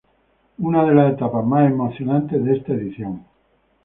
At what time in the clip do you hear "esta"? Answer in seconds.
2.57-2.73